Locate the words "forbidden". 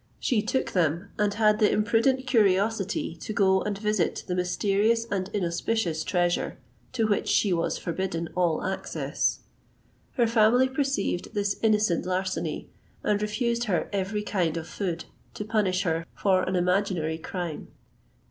7.77-8.27